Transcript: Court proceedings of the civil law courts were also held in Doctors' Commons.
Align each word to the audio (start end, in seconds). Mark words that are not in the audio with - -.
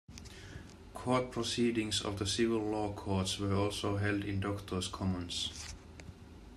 Court 0.95 1.29
proceedings 1.29 2.01
of 2.01 2.17
the 2.17 2.25
civil 2.25 2.57
law 2.57 2.91
courts 2.91 3.37
were 3.37 3.53
also 3.53 3.97
held 3.97 4.23
in 4.25 4.39
Doctors' 4.39 4.87
Commons. 4.87 5.51